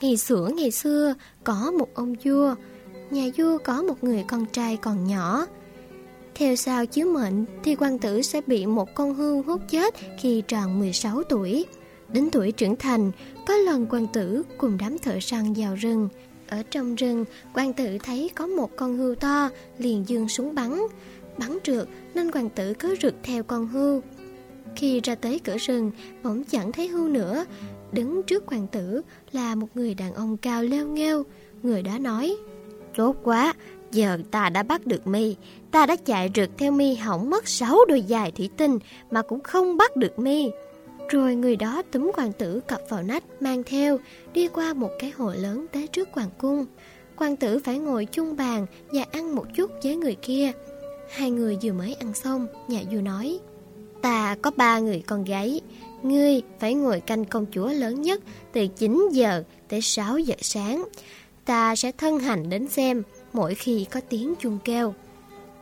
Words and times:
Ngày 0.00 0.16
xưa 0.16 0.48
ngày 0.56 0.70
xưa 0.70 1.14
có 1.44 1.72
một 1.78 1.88
ông 1.94 2.14
vua. 2.24 2.54
Nhà 3.10 3.24
vua 3.36 3.58
có 3.58 3.82
một 3.82 4.04
người 4.04 4.24
con 4.28 4.46
trai 4.46 4.76
còn 4.76 5.04
nhỏ. 5.06 5.46
Theo 6.34 6.56
sao 6.56 6.86
chiếu 6.86 7.12
mệnh 7.12 7.44
thì 7.64 7.76
quan 7.76 7.98
tử 7.98 8.22
sẽ 8.22 8.40
bị 8.46 8.66
một 8.66 8.94
con 8.94 9.14
hươu 9.14 9.42
hút 9.42 9.60
chết 9.70 9.94
khi 10.18 10.42
tròn 10.48 10.78
16 10.78 11.22
tuổi. 11.22 11.66
Đến 12.08 12.28
tuổi 12.32 12.52
trưởng 12.52 12.76
thành, 12.76 13.10
có 13.46 13.54
lần 13.54 13.86
quan 13.90 14.06
tử 14.06 14.42
cùng 14.58 14.78
đám 14.80 14.98
thợ 14.98 15.20
săn 15.20 15.52
vào 15.56 15.74
rừng. 15.74 16.08
Ở 16.48 16.62
trong 16.70 16.94
rừng, 16.94 17.24
quan 17.54 17.72
tử 17.72 17.98
thấy 18.02 18.30
có 18.34 18.46
một 18.46 18.70
con 18.76 18.96
hươu 18.96 19.14
to, 19.14 19.50
liền 19.78 20.04
dương 20.08 20.28
súng 20.28 20.54
bắn. 20.54 20.82
Bắn 21.38 21.58
trượt 21.62 21.88
nên 22.14 22.30
quan 22.30 22.48
tử 22.48 22.74
cứ 22.78 22.96
rượt 23.02 23.14
theo 23.22 23.42
con 23.42 23.68
hươu. 23.68 24.02
Khi 24.76 25.00
ra 25.00 25.14
tới 25.14 25.40
cửa 25.44 25.56
rừng, 25.56 25.90
bỗng 26.22 26.44
chẳng 26.44 26.72
thấy 26.72 26.88
hươu 26.88 27.08
nữa. 27.08 27.44
Đứng 27.92 28.22
trước 28.22 28.46
hoàng 28.46 28.66
tử 28.66 29.02
là 29.32 29.54
một 29.54 29.66
người 29.74 29.94
đàn 29.94 30.14
ông 30.14 30.36
cao 30.36 30.62
leo 30.62 30.86
nghêu. 30.86 31.22
Người 31.62 31.82
đó 31.82 31.98
nói 31.98 32.36
Tốt 32.96 33.16
quá, 33.22 33.54
giờ 33.92 34.18
ta 34.30 34.50
đã 34.50 34.62
bắt 34.62 34.86
được 34.86 35.06
mi. 35.06 35.36
Ta 35.70 35.86
đã 35.86 35.96
chạy 35.96 36.30
rượt 36.34 36.50
theo 36.58 36.72
mi 36.72 36.94
hỏng 36.94 37.30
mất 37.30 37.48
6 37.48 37.78
đôi 37.88 38.02
dài 38.02 38.30
thủy 38.30 38.50
tinh 38.56 38.78
Mà 39.10 39.22
cũng 39.22 39.40
không 39.40 39.76
bắt 39.76 39.96
được 39.96 40.18
mi. 40.18 40.50
Rồi 41.08 41.34
người 41.34 41.56
đó 41.56 41.82
túm 41.90 42.10
hoàng 42.16 42.32
tử 42.32 42.60
cặp 42.68 42.80
vào 42.88 43.02
nách 43.02 43.24
mang 43.40 43.62
theo 43.62 43.98
Đi 44.32 44.48
qua 44.48 44.74
một 44.74 44.90
cái 44.98 45.10
hồ 45.10 45.32
lớn 45.32 45.66
tới 45.72 45.86
trước 45.86 46.08
hoàng 46.12 46.30
cung. 46.38 46.66
Hoàng 47.16 47.36
tử 47.36 47.58
phải 47.58 47.78
ngồi 47.78 48.04
chung 48.04 48.36
bàn 48.36 48.66
và 48.92 49.04
ăn 49.12 49.34
một 49.34 49.46
chút 49.54 49.70
với 49.82 49.96
người 49.96 50.14
kia. 50.14 50.52
Hai 51.10 51.30
người 51.30 51.58
vừa 51.62 51.72
mới 51.72 51.94
ăn 51.94 52.14
xong, 52.14 52.46
nhà 52.68 52.82
vua 52.90 53.00
nói 53.00 53.40
Ta 54.02 54.36
có 54.42 54.50
ba 54.56 54.78
người 54.78 55.02
con 55.06 55.24
gái 55.24 55.60
Ngươi 56.02 56.42
phải 56.58 56.74
ngồi 56.74 57.00
canh 57.00 57.24
công 57.24 57.46
chúa 57.52 57.68
lớn 57.68 58.02
nhất 58.02 58.20
từ 58.52 58.66
9 58.66 59.08
giờ 59.12 59.42
tới 59.68 59.80
6 59.80 60.18
giờ 60.18 60.34
sáng. 60.40 60.84
Ta 61.44 61.76
sẽ 61.76 61.92
thân 61.92 62.18
hành 62.18 62.50
đến 62.50 62.68
xem 62.68 63.02
mỗi 63.32 63.54
khi 63.54 63.86
có 63.90 64.00
tiếng 64.08 64.34
chuông 64.40 64.58
kêu. 64.64 64.94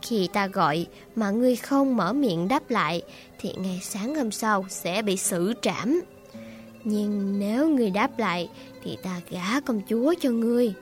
Khi 0.01 0.29
ta 0.33 0.47
gọi 0.47 0.87
mà 1.15 1.31
ngươi 1.31 1.55
không 1.55 1.97
mở 1.97 2.13
miệng 2.13 2.47
đáp 2.47 2.69
lại 2.69 3.01
thì 3.39 3.53
ngày 3.57 3.79
sáng 3.83 4.15
hôm 4.15 4.31
sau 4.31 4.65
sẽ 4.69 5.01
bị 5.01 5.17
xử 5.17 5.53
trảm. 5.61 6.01
Nhưng 6.83 7.39
nếu 7.39 7.69
ngươi 7.69 7.89
đáp 7.89 8.19
lại 8.19 8.49
thì 8.83 8.97
ta 9.03 9.21
gả 9.29 9.59
công 9.59 9.81
chúa 9.89 10.13
cho 10.21 10.29
ngươi. 10.29 10.73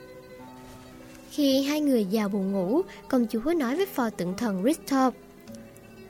Khi 1.31 1.63
hai 1.63 1.81
người 1.81 2.07
vào 2.11 2.29
buồn 2.29 2.51
ngủ, 2.51 2.81
công 3.07 3.25
chúa 3.27 3.53
nói 3.53 3.75
với 3.75 3.85
phò 3.85 4.09
tượng 4.09 4.33
thần 4.37 4.63
Richter 4.63 5.13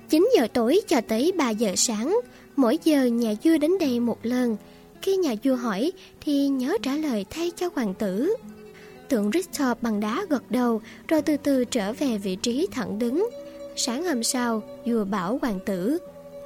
9 0.10 0.30
giờ 0.36 0.48
tối 0.54 0.82
cho 0.88 1.02
tới 1.02 1.32
3 1.38 1.50
giờ 1.50 1.74
sáng, 1.78 2.20
Mỗi 2.56 2.80
giờ 2.84 3.06
nhà 3.06 3.34
vua 3.44 3.58
đến 3.58 3.72
đây 3.80 4.00
một 4.00 4.18
lần. 4.24 4.58
Khi 5.02 5.18
nhà 5.18 5.36
vua 5.44 5.56
hỏi 5.56 5.92
Thì 6.22 6.48
nhớ 6.48 6.78
trả 6.82 6.96
lời 6.96 7.26
thay 7.30 7.52
cho 7.56 7.70
hoàng 7.76 7.94
tử. 7.94 8.36
Tượng 9.10 9.32
Richter 9.32 9.68
bằng 9.82 10.00
đá 10.00 10.26
gật 10.30 10.52
đầu 10.52 10.82
Rồi 11.08 11.22
từ 11.22 11.38
từ 11.38 11.66
trở 11.66 11.94
về 11.94 12.18
vị 12.18 12.36
trí 12.36 12.68
thẳng 12.72 13.00
đứng. 13.00 13.30
Sáng 13.76 14.04
hôm 14.04 14.24
sau 14.24 14.64
Vua 14.86 15.06
bảo 15.06 15.40
hoàng 15.42 15.60
tử 15.66 15.98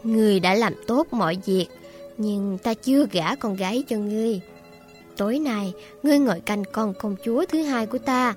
Người 0.03 0.39
đã 0.39 0.53
làm 0.53 0.73
tốt 0.87 1.07
mọi 1.11 1.37
việc 1.45 1.67
Nhưng 2.17 2.57
ta 2.57 2.73
chưa 2.73 3.05
gả 3.11 3.35
con 3.35 3.55
gái 3.55 3.83
cho 3.87 3.97
ngươi. 3.97 4.41
Tối 5.17 5.39
nay 5.39 5.73
Ngươi 6.03 6.19
ngồi 6.19 6.39
canh 6.39 6.63
con 6.71 6.93
công 6.93 7.15
chúa 7.25 7.45
thứ 7.45 7.61
hai 7.61 7.85
của 7.85 7.97
ta. 7.97 8.33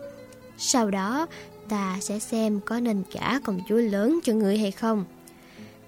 Sau 0.59 0.91
đó 0.91 1.27
Ta 1.73 1.99
sẽ 2.01 2.19
xem 2.19 2.61
có 2.61 2.81
nên 2.81 3.03
gả 3.13 3.39
công 3.39 3.61
chúa 3.69 3.77
lớn 3.77 4.21
cho 4.25 4.33
ngươi 4.33 4.59
hay 4.59 4.71
không. 4.71 5.05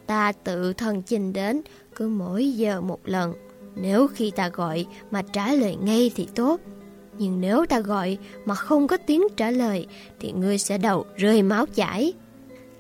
Ta 0.06 0.32
tự 0.32 0.72
thân 0.72 1.02
trình 1.02 1.32
đến, 1.32 1.62
Cứ 1.94 2.08
mỗi 2.08 2.52
giờ 2.52 2.80
một 2.80 3.00
lần. 3.04 3.34
Nếu 3.76 4.06
khi 4.06 4.30
ta 4.36 4.48
gọi 4.48 4.86
mà 5.10 5.22
trả 5.22 5.52
lời 5.52 5.76
ngay 5.82 6.10
thì 6.14 6.28
tốt. 6.34 6.60
Nhưng 7.18 7.40
nếu 7.40 7.66
ta 7.66 7.80
gọi 7.80 8.18
mà 8.44 8.54
không 8.54 8.86
có 8.86 8.96
tiếng 8.96 9.22
trả 9.36 9.50
lời, 9.50 9.86
Thì 10.20 10.32
ngươi 10.32 10.58
sẽ 10.58 10.78
đầu 10.78 11.04
rơi 11.16 11.42
máu 11.42 11.66
chảy. 11.66 12.12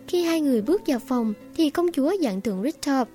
Khi 0.08 0.22
hai 0.22 0.40
người 0.40 0.62
bước 0.62 0.82
vào 0.86 0.98
phòng, 0.98 1.34
Thì 1.56 1.70
công 1.70 1.92
chúa 1.92 2.12
dặn 2.20 2.40
tượng 2.40 2.62
Richard, 2.62 3.10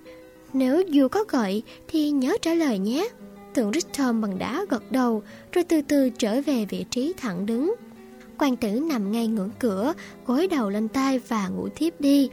Nếu 0.54 0.82
dù 0.82 1.08
có 1.08 1.24
gọi, 1.30 1.62
thì 1.88 2.12
nhớ 2.12 2.38
trả 2.42 2.54
lời 2.54 2.80
nhé. 2.80 3.10
Tượng 3.54 3.74
Richard 3.74 4.20
bằng 4.22 4.40
đá 4.40 4.66
gật 4.70 4.92
đầu, 4.92 5.24
Rồi 5.52 5.64
từ 5.64 5.82
từ 5.82 6.10
trở 6.10 6.42
về 6.42 6.66
vị 6.66 6.86
trí 6.90 7.14
thẳng 7.18 7.46
đứng 7.46 7.76
quan 8.40 8.56
tử 8.56 8.70
nằm 8.90 9.12
ngay 9.12 9.28
ngưỡng 9.28 9.52
cửa 9.60 9.94
Gối 10.26 10.48
đầu 10.48 10.70
lên 10.70 10.88
tay 10.88 11.20
và 11.20 11.48
ngủ 11.48 11.70
thiếp 11.76 12.02
đi 12.02 12.30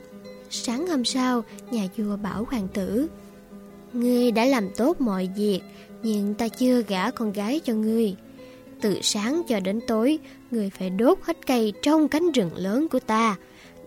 Sáng 0.51 0.87
hôm 0.87 1.05
sau, 1.05 1.45
nhà 1.71 1.89
vua 1.97 2.17
bảo 2.17 2.47
hoàng 2.51 2.69
tử 2.75 3.09
Ngươi 3.93 4.31
đã 4.31 4.45
làm 4.45 4.69
tốt 4.77 5.01
mọi 5.01 5.29
việc, 5.37 5.61
nhưng 6.03 6.35
ta 6.35 6.49
chưa 6.49 6.83
gả 6.83 7.11
con 7.11 7.33
gái 7.33 7.61
cho 7.65 7.75
ngươi. 7.75 8.17
Từ 8.81 8.99
sáng 9.03 9.43
cho 9.49 9.61
đến 9.61 9.81
tối, 9.87 10.19
ngươi 10.51 10.71
phải 10.71 10.91
đốt 10.91 11.19
hết 11.23 11.47
cây 11.47 11.73
trong 11.83 12.09
cánh 12.09 12.33
rừng 12.33 12.51
lớn 12.57 12.89
của 12.89 13.01
ta. 13.01 13.37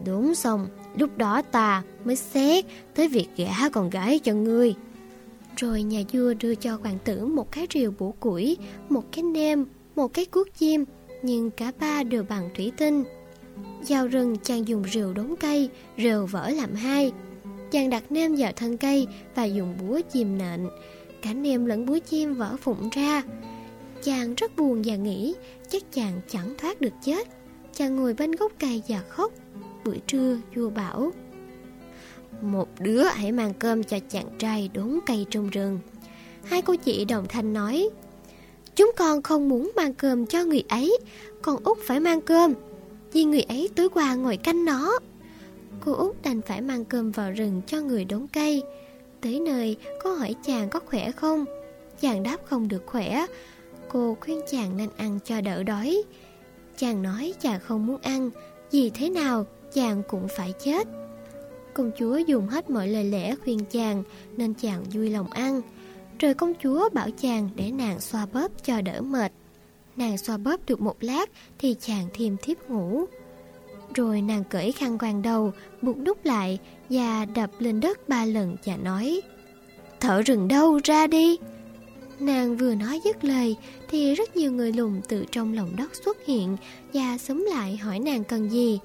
Đúng 0.06 0.36
xong, 0.36 0.68
lúc 0.98 1.18
đó 1.18 1.42
ta 1.42 1.84
mới 2.06 2.16
xét 2.16 2.66
tới 2.96 3.08
việc 3.08 3.28
gả 3.38 3.70
con 3.70 3.90
gái 3.90 4.20
cho 4.20 4.34
ngươi. 4.34 4.76
Rồi 5.58 5.84
nhà 5.84 6.00
vua 6.14 6.34
đưa 6.40 6.56
cho 6.56 6.78
hoàng 6.82 6.98
tử 7.04 7.26
một 7.26 7.52
cái 7.52 7.68
rìu 7.74 7.94
bổ 8.00 8.14
củi, 8.20 8.58
một 8.90 9.04
cái 9.12 9.24
nêm, 9.24 9.66
một 9.96 10.14
cái 10.14 10.26
cuốc 10.26 10.48
chim, 10.58 10.86
nhưng 11.22 11.52
cả 11.52 11.72
ba 11.80 12.04
đều 12.04 12.24
bằng 12.24 12.50
thủy 12.56 12.72
tinh. 12.78 13.04
Dao 13.82 14.08
rừng 14.08 14.38
chàng 14.44 14.68
dùng 14.68 14.84
rìu 14.84 15.14
đốn 15.14 15.36
cây, 15.40 15.70
rìu 15.98 16.26
vỡ 16.26 16.50
làm 16.50 16.76
hai. 16.76 17.12
Chàng 17.72 17.90
đặt 17.90 18.12
nêm 18.12 18.36
vào 18.36 18.52
thân 18.52 18.78
cây 18.78 19.08
và 19.36 19.44
dùng 19.44 19.76
búa 19.82 20.02
chìm 20.12 20.38
nện. 20.38 20.68
Cả 21.22 21.34
nêm 21.34 21.66
lẫn 21.66 21.86
búa 21.86 22.00
chim 22.00 22.34
vỡ 22.34 22.56
phụng 22.62 22.90
ra. 22.90 23.24
Chàng 24.04 24.36
rất 24.36 24.56
buồn 24.56 24.82
và 24.86 24.96
nghĩ 24.96 25.36
chắc 25.70 25.84
chàng 25.92 26.22
chẳng 26.30 26.54
thoát 26.58 26.82
được 26.82 26.94
chết. 27.06 27.28
Chàng 27.74 27.96
ngồi 27.96 28.14
bên 28.14 28.32
gốc 28.32 28.52
cây 28.60 28.82
và 28.88 29.02
khóc. 29.10 29.34
Buổi 29.86 30.02
trưa 30.08 30.38
vua 30.56 30.70
bảo 30.70 31.12
Một 32.42 32.68
đứa 32.80 33.04
hãy 33.04 33.32
mang 33.32 33.54
cơm 33.60 33.84
cho 33.84 33.98
chàng 34.10 34.26
trai 34.38 34.70
đốn 34.74 35.00
cây 35.06 35.26
trong 35.30 35.50
rừng. 35.50 35.80
Hai 36.44 36.62
cô 36.62 36.76
chị 36.76 37.06
đồng 37.06 37.26
thanh 37.30 37.54
nói 37.54 37.90
Chúng 38.80 38.92
con 38.96 39.22
không 39.22 39.50
muốn 39.50 39.72
mang 39.76 39.94
cơm 39.94 40.26
cho 40.26 40.44
người 40.44 40.64
ấy. 40.70 40.98
Con 41.42 41.64
út 41.64 41.78
phải 41.88 42.00
mang 42.00 42.22
cơm. 42.22 42.54
Vì 43.14 43.24
người 43.24 43.42
ấy 43.42 43.70
tối 43.76 43.90
qua 43.90 44.16
ngồi 44.16 44.38
canh 44.38 44.66
nó. 44.66 45.00
Cô 45.86 45.94
út 45.94 46.16
đành 46.24 46.42
phải 46.42 46.62
mang 46.62 46.86
cơm 46.86 47.12
vào 47.12 47.32
rừng 47.32 47.62
cho 47.68 47.82
người 47.82 48.06
đốn 48.06 48.28
cây. 48.34 48.64
Tới 49.22 49.40
nơi 49.40 49.78
cô 50.04 50.14
hỏi 50.14 50.36
chàng 50.46 50.70
có 50.70 50.80
khỏe 50.86 51.12
không? 51.12 51.46
Chàng 52.02 52.24
đáp 52.24 52.38
không 52.46 52.68
được 52.68 52.84
khỏe. 52.86 53.26
Cô 53.90 54.18
khuyên 54.22 54.42
chàng 54.52 54.78
nên 54.78 54.90
ăn 54.98 55.20
cho 55.26 55.42
đỡ 55.42 55.64
đói. 55.64 56.04
Chàng 56.78 57.04
nói 57.04 57.34
chàng 57.42 57.60
không 57.60 57.88
muốn 57.88 57.98
ăn. 58.02 58.30
Vì 58.72 58.90
thế 58.90 59.10
nào, 59.10 59.46
chàng 59.74 60.04
cũng 60.08 60.28
phải 60.38 60.54
chết. 60.64 60.88
Công 61.74 61.92
chúa 61.98 62.18
dùng 62.18 62.48
hết 62.48 62.70
mọi 62.70 62.88
lời 62.88 63.04
lẽ 63.04 63.36
khuyên 63.44 63.66
chàng 63.72 64.04
Nên 64.38 64.54
chàng 64.54 64.84
vui 64.94 65.10
lòng 65.10 65.30
ăn. 65.30 65.62
Rồi 66.20 66.34
công 66.34 66.54
chúa 66.64 66.90
bảo 66.90 67.10
chàng 67.22 67.50
để 67.56 67.72
nàng 67.72 68.00
xoa 68.00 68.26
bóp 68.34 68.52
cho 68.66 68.82
đỡ 68.82 69.02
mệt. 69.02 69.32
Nàng 69.96 70.18
xoa 70.18 70.38
bóp 70.38 70.66
được 70.68 70.82
một 70.82 70.98
lát 71.02 71.30
Thì 71.60 71.76
chàng 71.80 72.08
thêm 72.14 72.38
thiếp 72.42 72.70
ngủ. 72.70 73.06
Rồi 73.94 74.22
nàng 74.22 74.44
cởi 74.50 74.72
khăn 74.72 74.98
quàng 74.98 75.22
đầu, 75.22 75.52
Buộc 75.82 75.98
đúc 75.98 76.26
lại 76.26 76.60
Và 76.90 77.26
đập 77.26 77.50
lên 77.60 77.80
đất 77.80 78.10
ba 78.10 78.26
lần 78.26 78.56
và 78.66 78.78
nói, 78.78 79.22
Thở 80.00 80.22
rừng 80.22 80.48
đâu, 80.48 80.80
ra 80.84 81.08
đi. 81.08 81.38
Nàng 82.20 82.58
vừa 82.58 82.76
nói 82.76 83.02
dứt 83.04 83.24
lời 83.26 83.56
Thì 83.88 84.16
rất 84.16 84.36
nhiều 84.36 84.52
người 84.52 84.74
lùn 84.74 85.02
từ 85.08 85.26
trong 85.32 85.54
lòng 85.54 85.70
đất 85.78 85.96
xuất 85.96 86.26
hiện 86.26 86.58
Và 86.94 87.18
xúm 87.18 87.48
lại 87.50 87.78
hỏi 87.78 88.00
nàng 88.00 88.24
cần 88.24 88.50
gì. 88.50 88.80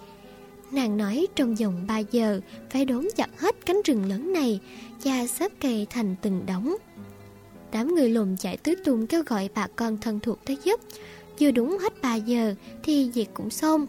Nàng 0.70 0.96
nói 0.96 1.26
trong 1.34 1.54
vòng 1.54 1.84
3 1.88 1.98
giờ 1.98 2.40
Phải 2.70 2.84
đốn 2.84 3.08
chặt 3.16 3.40
hết 3.40 3.66
cánh 3.66 3.82
rừng 3.84 4.04
lớn 4.04 4.32
này 4.32 4.60
Và 5.04 5.26
xếp 5.26 5.52
cây 5.60 5.86
thành 5.90 6.16
từng 6.22 6.42
đống. 6.46 6.74
Đám 7.74 7.94
người 7.94 8.08
lùn 8.08 8.36
chạy 8.36 8.56
tứ 8.56 8.74
tung 8.84 9.06
kêu 9.06 9.22
gọi 9.26 9.48
bà 9.54 9.66
con 9.76 9.98
thân 9.98 10.20
thuộc 10.20 10.38
tới 10.44 10.58
giúp. 10.64 10.80
Vừa 11.40 11.50
đúng 11.50 11.78
hết 11.78 12.02
3 12.02 12.14
giờ 12.14 12.54
thì 12.82 13.10
việc 13.10 13.28
cũng 13.34 13.50
xong. 13.50 13.86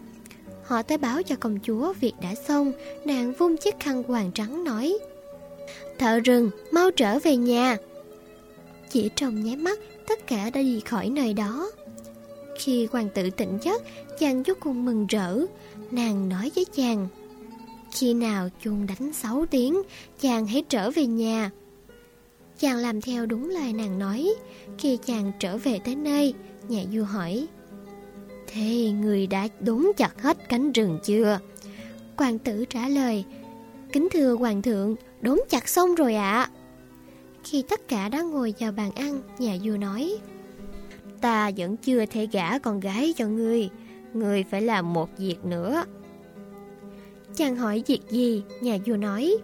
Họ 0.64 0.82
tới 0.82 0.98
báo 0.98 1.22
cho 1.22 1.36
công 1.40 1.58
chúa 1.62 1.92
việc 2.00 2.12
đã 2.22 2.34
xong, 2.34 2.72
Nàng 3.04 3.32
vung 3.32 3.56
chiếc 3.56 3.74
khăn 3.80 4.02
hoàng 4.02 4.30
trắng 4.34 4.64
nói, 4.64 4.98
Thợ 5.98 6.20
rừng, 6.20 6.50
mau 6.70 6.90
trở 6.90 7.18
về 7.18 7.36
nhà. 7.36 7.76
Chỉ 8.90 9.10
trong 9.16 9.44
nháy 9.44 9.56
mắt, 9.56 9.78
tất 10.08 10.26
cả 10.26 10.50
đã 10.50 10.62
đi 10.62 10.80
khỏi 10.80 11.10
nơi 11.10 11.32
đó. 11.32 11.70
Khi 12.58 12.88
hoàng 12.92 13.08
tử 13.14 13.30
tỉnh 13.30 13.58
giấc, 13.62 13.82
Chàng 14.18 14.42
vô 14.42 14.54
cùng 14.60 14.84
mừng 14.84 15.06
rỡ. 15.06 15.38
Nàng 15.90 16.28
nói 16.28 16.50
với 16.54 16.64
chàng, 16.64 17.08
Khi 17.92 18.14
nào 18.14 18.48
chuông 18.64 18.86
đánh 18.86 19.12
6 19.12 19.46
tiếng, 19.50 19.82
Chàng 20.20 20.46
hãy 20.46 20.64
trở 20.68 20.90
về 20.90 21.06
nhà. 21.06 21.50
Chàng 22.58 22.76
làm 22.76 23.00
theo 23.00 23.26
đúng 23.26 23.50
lời 23.50 23.72
nàng 23.72 23.98
nói. 23.98 24.34
Khi 24.78 24.98
chàng 25.04 25.32
trở 25.38 25.56
về 25.56 25.78
tới 25.84 25.96
nơi, 25.96 26.34
Nhà 26.68 26.82
vua 26.92 27.04
hỏi, 27.04 27.46
Thế 28.46 28.90
người 28.90 29.26
đã 29.26 29.48
đốn 29.60 29.86
chặt 29.96 30.22
hết 30.22 30.48
cánh 30.48 30.72
rừng 30.72 30.98
chưa? 31.04 31.38
Hoàng 32.16 32.38
tử 32.38 32.64
trả 32.64 32.88
lời, 32.88 33.24
Kính 33.92 34.08
thưa 34.12 34.34
hoàng 34.34 34.62
thượng, 34.62 34.96
đốn 35.20 35.38
chặt 35.48 35.68
xong 35.68 35.94
rồi 35.94 36.14
ạ. 36.14 36.50
Khi 37.44 37.62
tất 37.68 37.88
cả 37.88 38.08
đã 38.08 38.22
ngồi 38.22 38.54
vào 38.58 38.72
bàn 38.72 38.90
ăn, 38.94 39.22
Nhà 39.38 39.56
vua 39.62 39.76
nói, 39.76 40.18
Ta 41.20 41.50
vẫn 41.56 41.76
chưa 41.76 42.06
thể 42.06 42.26
gả 42.26 42.58
con 42.58 42.80
gái 42.80 43.14
cho 43.16 43.26
ngươi 43.26 43.68
Ngươi 44.14 44.44
phải 44.50 44.62
làm 44.62 44.92
một 44.92 45.08
việc 45.18 45.44
nữa. 45.44 45.84
Chàng 47.36 47.56
hỏi 47.56 47.82
việc 47.86 48.00
gì, 48.10 48.42
Nhà 48.60 48.78
vua 48.86 48.96
nói 48.96 49.36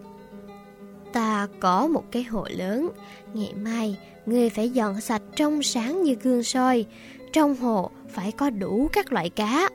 Ta 1.13 1.49
có 1.61 1.87
một 1.87 2.05
cái 2.11 2.23
hồ 2.23 2.47
lớn. 2.51 2.91
Ngày 3.35 3.53
mai, 3.55 3.97
Ngươi 4.27 4.51
phải 4.51 4.71
dọn 4.71 5.01
sạch 5.01 5.23
trong 5.37 5.63
sáng 5.63 6.03
như 6.03 6.15
gương 6.23 6.43
soi. 6.43 6.85
Trong 7.33 7.57
hồ 7.57 7.91
phải 8.09 8.33
có 8.33 8.51
đủ 8.51 8.89
các 8.93 9.13
loại 9.13 9.31
cá. 9.31 9.69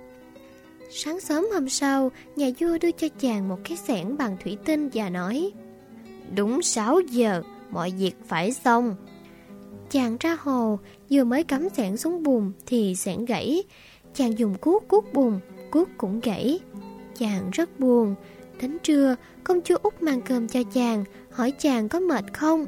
Sáng 0.89 1.19
sớm 1.19 1.45
hôm 1.53 1.69
sau, 1.69 2.11
Nhà 2.35 2.47
vua 2.59 2.77
đưa 2.81 2.91
cho 2.91 3.07
chàng 3.19 3.47
một 3.47 3.59
cái 3.63 3.77
xẻng 3.77 4.17
bằng 4.17 4.37
thủy 4.43 4.57
tinh 4.65 4.89
Và 4.93 5.09
nói, 5.09 5.51
Đúng 6.35 6.61
6 6.61 6.99
giờ, 6.99 7.41
Mọi 7.69 7.93
việc 7.97 8.15
phải 8.27 8.51
xong. 8.51 8.95
Chàng 9.89 10.17
ra 10.19 10.37
hồ, 10.39 10.79
Vừa 11.09 11.23
mới 11.23 11.43
cắm 11.43 11.69
xẻng 11.69 11.97
xuống 11.97 12.23
bùn 12.23 12.51
Thì 12.65 12.95
xẻng 12.95 13.25
gãy. 13.25 13.63
Chàng 14.13 14.37
dùng 14.37 14.55
cuốc 14.57 14.83
cuốc 14.87 15.13
bùn, 15.13 15.39
Cuốc 15.71 15.89
cũng 15.97 16.19
gãy. 16.19 16.59
Chàng 17.19 17.49
rất 17.51 17.79
buồn. 17.79 18.15
Đến 18.61 18.77
trưa, 18.83 19.15
Công 19.43 19.61
chúa 19.61 19.77
út 19.83 20.01
mang 20.01 20.21
cơm 20.21 20.47
cho 20.47 20.63
chàng 20.73 21.03
Hỏi 21.37 21.51
chàng 21.51 21.89
có 21.89 21.99
mệt 21.99 22.25
không? 22.33 22.65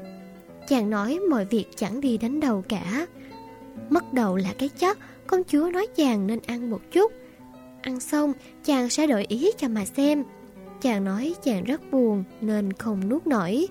Chàng 0.68 0.89
nói 0.89 1.19
mọi 1.30 1.45
việc 1.45 1.66
chẳng 1.75 2.01
đi 2.01 2.18
đến 2.18 2.39
đầu 2.39 2.63
cả. 2.69 3.07
Mất 3.89 4.13
đầu 4.13 4.36
là 4.36 4.54
cái 4.57 4.69
chất, 4.69 4.98
Công 5.27 5.44
chúa 5.44 5.69
nói 5.74 5.88
chàng 5.95 6.27
nên 6.27 6.39
ăn 6.45 6.69
một 6.69 6.81
chút. 6.92 7.12
Ăn 7.81 8.00
xong, 8.00 8.33
chàng 8.63 8.89
sẽ 8.89 9.07
đổi 9.07 9.25
ý 9.25 9.51
cho 9.57 9.68
mà 9.68 9.86
xem. 9.86 10.24
Chàng 10.81 11.04
nói 11.04 11.36
chàng 11.44 11.63
rất 11.63 11.92
buồn 11.92 12.24
Nên 12.42 12.74
không 12.74 13.10
nuốt 13.10 13.27
nổi. 13.27 13.68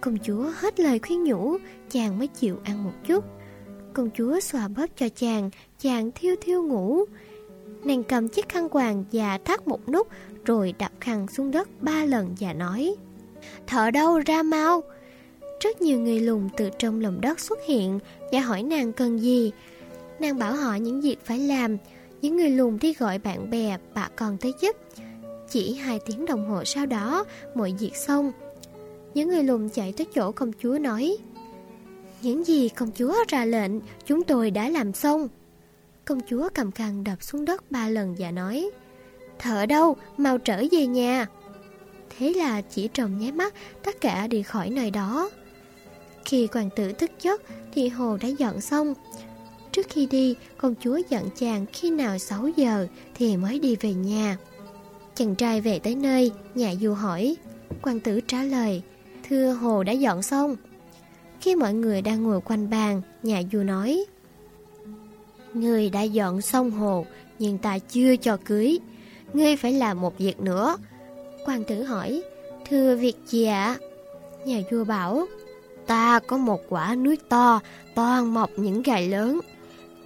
Công 0.00 0.18
chúa 0.18 0.52
hết 0.54 0.80
lời 0.80 0.98
khuyên 0.98 1.24
nhủ, 1.24 1.56
Chàng 1.90 2.18
mới 2.18 2.26
chịu 2.26 2.58
ăn 2.64 2.84
một 2.84 2.94
chút. 3.06 3.24
Công 3.92 4.10
chúa 4.14 4.40
xòa 4.40 4.68
bóp 4.68 4.86
cho 4.96 5.08
chàng 5.08 5.50
Chàng 5.78 6.10
thiêu 6.14 6.34
thiêu 6.40 6.62
ngủ. 6.62 7.04
Nàng 7.84 8.02
cầm 8.04 8.28
chiếc 8.28 8.48
khăn 8.48 8.68
quàng 8.68 9.04
và 9.12 9.38
thắt 9.38 9.68
một 9.68 9.88
nút 9.88 10.08
Rồi 10.44 10.74
đập 10.78 10.92
khăn 11.00 11.26
xuống 11.28 11.50
đất 11.50 11.68
ba 11.82 12.04
lần 12.04 12.34
và 12.40 12.52
nói 12.52 12.96
Thợ 13.66 13.90
đâu 13.90 14.18
ra 14.26 14.42
mau. 14.42 14.82
Rất 15.60 15.82
nhiều 15.82 16.00
người 16.00 16.20
lùn 16.20 16.48
từ 16.56 16.70
trong 16.78 17.00
lòng 17.00 17.20
đất 17.20 17.40
xuất 17.40 17.58
hiện 17.66 17.98
Và 18.32 18.40
hỏi 18.40 18.62
nàng 18.62 18.92
cần 18.92 19.18
gì. 19.18 19.52
Nàng 20.20 20.38
bảo 20.38 20.54
họ 20.54 20.74
những 20.74 21.00
việc 21.00 21.16
phải 21.24 21.38
làm. 21.38 21.76
Những 22.20 22.36
người 22.36 22.50
lùn 22.50 22.78
đi 22.80 22.94
gọi 22.94 23.18
bạn 23.18 23.50
bè 23.50 23.78
Bà 23.94 24.08
con 24.16 24.36
tới 24.36 24.52
giúp. 24.60 24.76
Chỉ 25.50 25.74
hai 25.74 26.00
tiếng 26.06 26.26
đồng 26.26 26.48
hồ 26.48 26.64
sau 26.64 26.86
đó 26.86 27.24
Mọi 27.54 27.74
việc 27.78 27.96
xong. 27.96 28.32
Những 29.14 29.28
người 29.28 29.42
lùn 29.42 29.68
chạy 29.68 29.92
tới 29.92 30.06
chỗ 30.14 30.32
công 30.32 30.52
chúa 30.62 30.78
nói 30.78 31.16
Những 32.22 32.44
gì 32.44 32.68
công 32.68 32.90
chúa 32.90 33.14
ra 33.28 33.44
lệnh 33.44 33.72
Chúng 34.06 34.22
tôi 34.22 34.50
đã 34.50 34.68
làm 34.68 34.92
xong. 34.92 35.28
Công 36.04 36.20
chúa 36.30 36.48
cầm 36.54 36.72
khăn 36.72 37.04
đập 37.04 37.22
xuống 37.22 37.44
đất 37.44 37.70
ba 37.70 37.88
lần 37.88 38.14
và 38.18 38.30
nói 38.30 38.70
Thợ 39.38 39.66
đâu, 39.66 39.96
mau 40.16 40.38
trở 40.38 40.62
về 40.70 40.86
nhà. 40.86 41.26
Thế 42.18 42.32
là 42.32 42.60
chỉ 42.60 42.88
trong 42.94 43.18
nháy 43.18 43.32
mắt, 43.32 43.54
Tất 43.82 44.00
cả 44.00 44.26
đi 44.26 44.42
khỏi 44.42 44.70
nơi 44.70 44.90
đó. 44.90 45.30
Khi 46.24 46.48
hoàng 46.52 46.70
tử 46.76 46.92
thức 46.92 47.10
giấc, 47.22 47.42
Thì 47.72 47.88
hồ 47.88 48.16
đã 48.20 48.28
dọn 48.28 48.60
xong. 48.60 48.94
Trước 49.72 49.86
khi 49.88 50.06
đi, 50.06 50.34
Công 50.56 50.74
chúa 50.80 51.00
dặn 51.08 51.24
chàng 51.36 51.66
khi 51.72 51.90
nào 51.90 52.18
6 52.18 52.48
giờ 52.56 52.86
Thì 53.14 53.36
mới 53.36 53.58
đi 53.58 53.76
về 53.76 53.94
nhà. 53.94 54.36
Chàng 55.14 55.34
trai 55.34 55.60
về 55.60 55.78
tới 55.78 55.94
nơi, 55.94 56.32
Nhà 56.54 56.74
du 56.80 56.92
hỏi. 56.92 57.36
Hoàng 57.82 58.00
tử 58.00 58.20
trả 58.20 58.42
lời, 58.42 58.82
Thưa 59.28 59.52
hồ 59.52 59.82
đã 59.82 59.92
dọn 59.92 60.22
xong. 60.22 60.56
Khi 61.40 61.54
mọi 61.54 61.74
người 61.74 62.02
đang 62.02 62.22
ngồi 62.22 62.40
quanh 62.40 62.70
bàn, 62.70 63.02
Nhà 63.22 63.42
du 63.52 63.62
nói, 63.62 64.04
Người 65.54 65.90
đã 65.90 66.02
dọn 66.02 66.42
xong 66.42 66.70
hồ, 66.70 67.06
Nhưng 67.38 67.58
ta 67.58 67.78
chưa 67.78 68.16
cho 68.16 68.36
cưới. 68.44 68.78
Ngươi 69.32 69.56
phải 69.56 69.72
làm 69.72 70.00
một 70.00 70.18
việc 70.18 70.40
nữa. 70.40 70.76
Quan 71.48 71.64
tử 71.64 71.82
hỏi 71.82 72.22
Thưa 72.68 72.96
việc 72.96 73.16
gì 73.26 73.44
ạ. 73.44 73.76
Nhà 74.44 74.60
vua 74.70 74.84
bảo 74.84 75.26
Ta 75.86 76.20
có 76.26 76.36
một 76.36 76.60
quả 76.68 76.94
núi 76.94 77.18
to 77.28 77.60
Toàn 77.94 78.34
mọc 78.34 78.50
những 78.56 78.82
gai 78.82 79.08
lớn. 79.08 79.40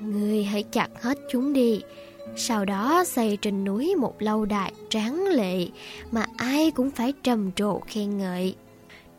Ngươi 0.01 0.45
hãy 0.45 0.63
chặt 0.63 0.89
hết 1.03 1.19
chúng 1.31 1.53
đi. 1.53 1.81
Sau 2.37 2.65
đó 2.65 3.05
xây 3.07 3.39
trên 3.43 3.65
núi 3.65 3.95
một 3.97 4.23
lâu 4.23 4.45
đài 4.45 4.73
tráng 4.89 5.27
lệ 5.27 5.67
Mà 6.11 6.27
ai 6.37 6.71
cũng 6.71 6.91
phải 6.91 7.13
trầm 7.23 7.53
trộ 7.53 7.81
khen 7.81 8.19
ngợi. 8.19 8.55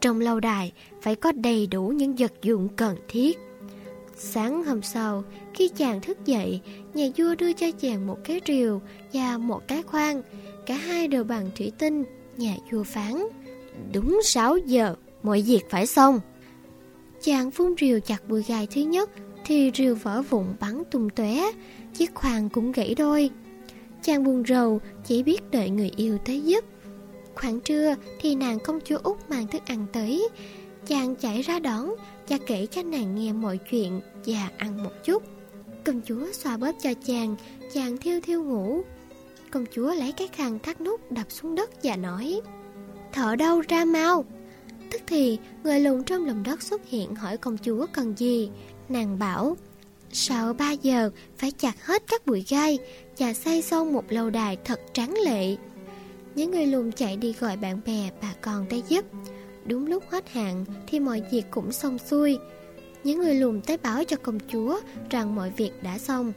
Trong 0.01 0.21
lâu 0.21 0.39
đài 0.39 0.71
phải 1.01 1.15
có 1.15 1.31
đầy 1.31 1.67
đủ 1.67 1.87
những 1.87 2.15
vật 2.15 2.33
dụng 2.41 2.69
cần 2.75 2.97
thiết. 3.07 3.39
Sáng 4.17 4.63
hôm 4.63 4.81
sau, 4.81 5.23
khi 5.53 5.67
chàng 5.67 6.01
thức 6.01 6.25
dậy, 6.25 6.61
nhà 6.93 7.05
vua 7.17 7.35
đưa 7.35 7.53
cho 7.53 7.71
chàng 7.71 8.07
một 8.07 8.17
cái 8.23 8.41
rìu 8.47 8.81
và 9.13 9.37
một 9.37 9.67
cái 9.67 9.83
khoan. 9.83 10.21
Cả 10.65 10.75
hai 10.75 11.07
đều 11.07 11.23
bằng 11.23 11.49
thủy 11.55 11.71
tinh, 11.77 12.03
nhà 12.37 12.55
vua 12.71 12.83
phán. 12.83 13.27
Đúng 13.93 14.19
6 14.23 14.57
giờ, 14.57 14.95
mọi 15.23 15.41
việc 15.41 15.61
phải 15.69 15.87
xong. 15.87 16.19
Chàng 17.21 17.51
phun 17.51 17.75
rìu 17.79 17.99
chặt 17.99 18.29
bụi 18.29 18.43
gai 18.47 18.67
thứ 18.75 18.81
nhất, 18.81 19.09
thì 19.45 19.71
rìu 19.75 19.95
vỡ 19.95 20.21
vụn 20.21 20.45
bắn 20.59 20.83
tung 20.91 21.09
tóe, 21.09 21.51
chiếc 21.93 22.15
khoang 22.15 22.49
cũng 22.49 22.71
gãy 22.71 22.95
đôi. 22.95 23.29
Chàng 24.01 24.23
buồn 24.23 24.43
rầu, 24.47 24.81
chỉ 25.05 25.23
biết 25.23 25.51
đợi 25.51 25.69
người 25.69 25.91
yêu 25.95 26.17
tới 26.17 26.41
giúp. 26.41 26.65
Khoảng 27.35 27.59
trưa 27.59 27.95
thì 28.19 28.35
nàng 28.35 28.59
công 28.59 28.79
chúa 28.85 28.97
Út 29.03 29.17
mang 29.29 29.47
thức 29.47 29.61
ăn 29.65 29.85
tới. 29.93 30.29
Chàng 30.87 31.15
chạy 31.15 31.41
ra 31.41 31.59
đón, 31.59 31.95
cha 32.27 32.37
kể 32.45 32.65
cho 32.65 32.83
nàng 32.83 33.15
nghe 33.15 33.33
mọi 33.33 33.59
chuyện 33.71 34.01
và 34.25 34.49
ăn 34.57 34.83
một 34.83 34.91
chút. 35.03 35.23
Công 35.85 36.01
chúa 36.05 36.31
xoa 36.31 36.57
bóp 36.57 36.71
cho 36.83 36.93
chàng, 37.05 37.35
chàng 37.73 37.97
thiêu 37.97 38.19
thiêu 38.23 38.43
ngủ. 38.43 38.81
Công 39.53 39.65
chúa 39.75 39.93
lấy 39.93 40.11
cái 40.11 40.27
khăn 40.27 40.59
thắt 40.59 40.81
nút 40.81 41.11
đập 41.11 41.25
xuống 41.29 41.55
đất 41.55 41.69
và 41.83 41.95
nói, 41.95 42.41
Thợ 43.11 43.35
đâu 43.35 43.61
ra 43.69 43.85
mau? 43.85 44.25
Tức 44.91 45.01
thì, 45.07 45.39
người 45.63 45.79
lùn 45.79 46.03
trong 46.03 46.25
lòng 46.25 46.43
đất 46.43 46.61
xuất 46.61 46.81
hiện 46.89 47.15
hỏi 47.15 47.37
công 47.37 47.57
chúa 47.57 47.85
cần 47.93 48.13
gì. 48.17 48.49
Nàng 48.89 49.19
bảo, 49.19 49.57
Sau 50.11 50.53
3 50.53 50.71
giờ 50.71 51.09
phải 51.37 51.51
chặt 51.51 51.85
hết 51.85 52.03
các 52.07 52.25
bụi 52.25 52.45
gai 52.49 52.79
Và 53.17 53.33
xây 53.33 53.61
xong 53.61 53.93
một 53.93 54.11
lâu 54.11 54.29
đài 54.29 54.57
thật 54.65 54.79
trắng 54.93 55.15
lệ. 55.25 55.55
Những 56.35 56.51
người 56.51 56.67
lùn 56.67 56.91
chạy 56.91 57.17
đi 57.17 57.33
gọi 57.39 57.57
bạn 57.57 57.81
bè, 57.85 58.09
bà 58.21 58.33
con 58.41 58.65
tới 58.69 58.83
giúp. 58.87 59.05
Đúng 59.65 59.87
lúc 59.87 60.03
hết 60.09 60.29
hạn 60.29 60.65
thì 60.87 60.99
mọi 60.99 61.21
việc 61.31 61.45
cũng 61.51 61.71
xong 61.71 61.97
xuôi. 61.97 62.37
Những 63.03 63.19
người 63.19 63.35
lùn 63.35 63.61
tới 63.61 63.77
báo 63.77 64.03
cho 64.03 64.17
công 64.17 64.39
chúa 64.51 64.79
rằng 65.09 65.35
mọi 65.35 65.51
việc 65.57 65.71
đã 65.83 65.97
xong. 65.97 66.33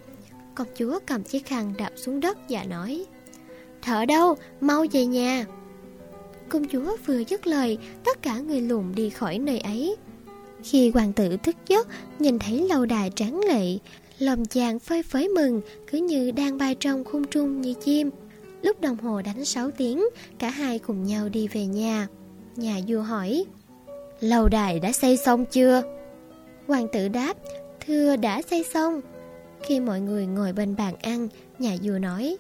Công 0.57 0.69
chúa 0.79 0.99
cầm 1.07 1.23
chiếc 1.23 1.47
khăn 1.47 1.75
đạp 1.79 1.91
xuống 1.97 2.21
đất 2.21 2.39
và 2.49 2.65
nói 2.65 3.07
thở 3.83 4.05
đâu, 4.05 4.37
mau 4.61 4.85
về 4.93 5.07
nhà. 5.07 5.47
Công 6.49 6.69
chúa 6.69 6.97
vừa 7.07 7.19
dứt 7.29 7.47
lời 7.47 7.79
Tất 8.05 8.23
cả 8.23 8.39
người 8.39 8.61
lùn 8.61 8.95
đi 8.95 9.11
khỏi 9.11 9.39
nơi 9.39 9.59
ấy. 9.59 9.97
Khi 10.63 10.91
hoàng 10.91 11.13
tử 11.13 11.37
thức 11.37 11.57
giấc 11.69 11.89
Nhìn 12.19 12.39
thấy 12.39 12.69
lâu 12.69 12.87
đài 12.87 13.11
tráng 13.11 13.41
lệ 13.41 13.79
Lòng 14.19 14.45
chàng 14.45 14.79
phơi 14.79 15.03
phới 15.03 15.29
mừng 15.29 15.61
Cứ 15.91 15.99
như 15.99 16.31
đang 16.31 16.59
bay 16.59 16.75
trong 16.75 17.05
khung 17.05 17.25
trung 17.25 17.61
như 17.61 17.75
chim. 17.75 18.11
Lúc 18.63 18.81
đồng 18.81 18.97
hồ 18.97 19.23
đánh 19.23 19.45
6 19.45 19.71
tiếng 19.71 20.05
Cả 20.39 20.51
hai 20.51 20.79
cùng 20.79 21.05
nhau 21.05 21.29
đi 21.29 21.49
về 21.49 21.67
nhà. 21.67 22.09
Nhà 22.57 22.81
vua 22.89 23.01
hỏi 23.01 23.45
Lâu 24.21 24.49
đài 24.49 24.81
đã 24.81 24.93
xây 24.93 25.17
xong 25.17 25.45
chưa? 25.45 25.83
Hoàng 26.67 26.87
tử 26.93 27.09
đáp 27.09 27.37
Thưa 27.87 28.17
đã 28.17 28.43
xây 28.43 28.65
xong. 28.65 29.01
Khi 29.67 29.81
mọi 29.81 30.01
người 30.01 30.27
ngồi 30.27 30.53
bên 30.53 30.77
bàn 30.77 30.95
ăn, 31.03 31.29
Nhà 31.59 31.77
vua 31.83 31.99
nói, 31.99 32.37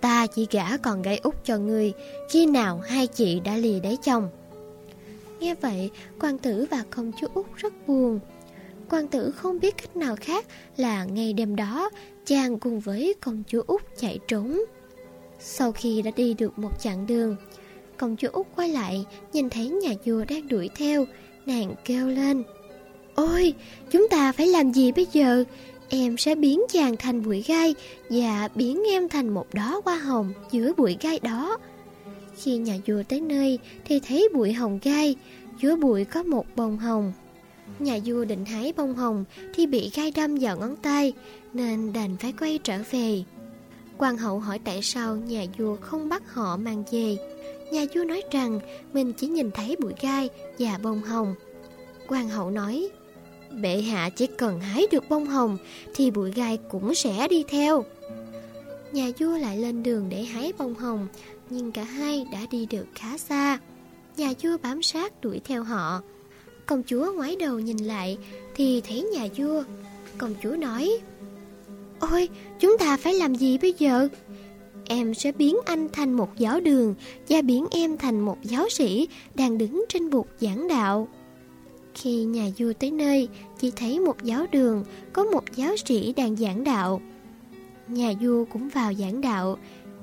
Ta 0.00 0.26
chỉ 0.26 0.46
gả 0.50 0.76
còn 0.76 1.02
gái 1.02 1.18
út 1.22 1.34
cho 1.44 1.58
ngươi, 1.58 1.92
Khi 2.30 2.46
nào 2.46 2.78
hai 2.78 3.06
chị 3.06 3.40
đã 3.40 3.56
lìa 3.56 3.80
đáy 3.80 3.96
chồng. 4.04 4.28
Nghe 5.40 5.54
vậy, 5.54 5.90
quan 6.20 6.38
tử 6.38 6.66
và 6.70 6.84
công 6.90 7.12
chúa 7.20 7.26
út 7.34 7.46
rất 7.56 7.72
buồn. 7.86 8.20
Quan 8.90 9.08
tử 9.08 9.30
không 9.30 9.60
biết 9.60 9.76
cách 9.76 9.96
nào 9.96 10.16
khác 10.20 10.46
Là 10.76 11.04
ngày 11.04 11.32
đêm 11.32 11.56
đó, 11.56 11.90
Chàng 12.26 12.58
cùng 12.58 12.80
với 12.80 13.14
công 13.20 13.42
chúa 13.46 13.62
út 13.66 13.82
chạy 13.96 14.18
trốn. 14.28 14.60
Sau 15.38 15.72
khi 15.72 16.02
đã 16.02 16.10
đi 16.16 16.34
được 16.34 16.58
một 16.58 16.80
chặng 16.80 17.06
đường, 17.06 17.36
Công 17.96 18.16
chúa 18.16 18.28
út 18.32 18.46
quay 18.56 18.68
lại, 18.68 19.04
Nhìn 19.32 19.50
thấy 19.50 19.68
nhà 19.68 19.94
vua 20.04 20.24
đang 20.24 20.48
đuổi 20.48 20.70
theo, 20.74 21.06
Nàng 21.46 21.74
kêu 21.84 22.08
lên, 22.08 22.42
Ôi, 23.14 23.54
chúng 23.90 24.08
ta 24.08 24.32
phải 24.32 24.46
làm 24.46 24.72
gì 24.72 24.92
bây 24.92 25.06
giờ? 25.12 25.44
Em 25.92 26.16
sẽ 26.16 26.34
biến 26.34 26.60
chàng 26.72 26.96
thành 26.96 27.22
bụi 27.24 27.44
gai 27.46 27.74
Và 28.10 28.48
biến 28.54 28.82
em 28.90 29.08
thành 29.08 29.28
một 29.28 29.46
đóa 29.52 29.80
hoa 29.84 29.96
hồng 29.96 30.32
Giữa 30.50 30.72
bụi 30.76 30.96
gai 31.00 31.18
đó. 31.22 31.58
Khi 32.36 32.56
nhà 32.56 32.78
vua 32.86 33.02
tới 33.08 33.20
nơi 33.20 33.58
Thì 33.84 34.00
thấy 34.00 34.28
bụi 34.34 34.52
hồng 34.52 34.78
gai 34.82 35.16
Giữa 35.62 35.76
bụi 35.76 36.04
có 36.04 36.22
một 36.22 36.46
bông 36.56 36.78
hồng. 36.78 37.12
Nhà 37.78 37.98
vua 38.04 38.24
định 38.24 38.44
hái 38.44 38.72
bông 38.76 38.94
hồng 38.94 39.24
Thì 39.54 39.66
bị 39.66 39.90
gai 39.94 40.12
đâm 40.16 40.36
vào 40.40 40.56
ngón 40.56 40.76
tay 40.76 41.12
Nên 41.52 41.92
đành 41.92 42.16
phải 42.16 42.32
quay 42.38 42.58
trở 42.58 42.78
về. 42.90 43.24
Hoàng 44.00 44.18
hậu 44.18 44.38
hỏi 44.38 44.58
tại 44.64 44.82
sao 44.82 45.16
nhà 45.16 45.44
vua 45.58 45.76
không 45.76 46.08
bắt 46.08 46.34
họ 46.34 46.56
mang 46.56 46.84
về. 46.92 47.16
Nhà 47.72 47.84
vua 47.94 48.04
nói 48.04 48.22
rằng 48.30 48.60
mình 48.92 49.12
chỉ 49.12 49.26
nhìn 49.26 49.50
thấy 49.50 49.76
bụi 49.80 49.92
gai 50.00 50.28
và 50.58 50.78
bông 50.82 51.00
hồng. 51.00 51.34
Hoàng 52.06 52.28
hậu 52.28 52.50
nói, 52.50 52.88
bệ 53.50 53.80
hạ 53.80 54.10
chỉ 54.10 54.26
cần 54.26 54.60
hái 54.60 54.86
được 54.90 55.08
bông 55.08 55.26
hồng 55.26 55.58
thì 55.94 56.10
bụi 56.10 56.32
gai 56.32 56.58
cũng 56.70 56.94
sẽ 56.94 57.28
đi 57.28 57.44
theo. 57.48 57.84
Nhà 58.92 59.10
vua 59.18 59.36
lại 59.38 59.58
lên 59.58 59.82
đường 59.82 60.08
để 60.08 60.22
hái 60.22 60.52
bông 60.58 60.74
hồng, 60.74 61.08
nhưng 61.50 61.72
cả 61.72 61.84
hai 61.84 62.26
đã 62.32 62.38
đi 62.50 62.66
được 62.66 62.86
khá 62.94 63.18
xa. 63.18 63.58
Nhà 64.16 64.32
vua 64.42 64.56
bám 64.62 64.82
sát 64.82 65.20
đuổi 65.20 65.40
theo 65.44 65.62
họ. 65.62 66.02
Công 66.66 66.82
chúa 66.86 67.12
ngoái 67.12 67.36
đầu 67.36 67.60
nhìn 67.60 67.76
lại 67.76 68.18
thì 68.54 68.80
thấy 68.80 69.02
nhà 69.02 69.26
vua. 69.36 69.64
Công 70.18 70.34
chúa 70.42 70.56
nói, 70.56 71.00
Ôi, 72.00 72.28
chúng 72.60 72.78
ta 72.78 72.96
phải 72.96 73.14
làm 73.14 73.34
gì 73.34 73.58
bây 73.58 73.74
giờ? 73.78 74.08
Em 74.84 75.14
sẽ 75.14 75.32
biến 75.32 75.56
anh 75.64 75.88
thành 75.92 76.12
một 76.12 76.28
giáo 76.38 76.60
đường 76.60 76.94
và 77.28 77.42
biến 77.42 77.66
em 77.70 77.98
thành 77.98 78.20
một 78.20 78.36
giáo 78.42 78.68
sĩ 78.68 79.08
đang 79.34 79.58
đứng 79.58 79.84
trên 79.88 80.10
bục 80.10 80.28
giảng 80.40 80.68
đạo. 80.68 81.08
Khi 81.94 82.24
nhà 82.24 82.48
vua 82.58 82.72
tới 82.72 82.90
nơi, 82.90 83.28
chỉ 83.58 83.70
thấy 83.76 84.00
một 84.00 84.16
giáo 84.22 84.46
đường, 84.52 84.84
có 85.12 85.24
một 85.24 85.44
giáo 85.54 85.76
sĩ 85.76 86.12
đang 86.12 86.36
giảng 86.36 86.64
đạo. 86.64 87.00
Nhà 87.88 88.12
vua 88.20 88.44
cũng 88.44 88.68
vào 88.68 88.94
giảng 88.94 89.20
đạo. 89.20 89.58